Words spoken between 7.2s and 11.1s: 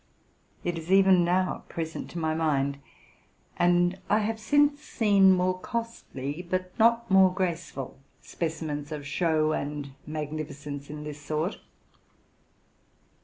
graceful, specimens of show and magnificence in